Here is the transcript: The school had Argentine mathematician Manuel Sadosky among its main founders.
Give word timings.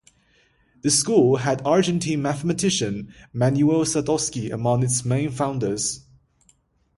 The 0.81 0.89
school 0.89 1.35
had 1.37 1.61
Argentine 1.63 2.19
mathematician 2.23 3.13
Manuel 3.33 3.85
Sadosky 3.85 4.51
among 4.51 4.81
its 4.81 5.05
main 5.05 5.29
founders. 5.29 6.03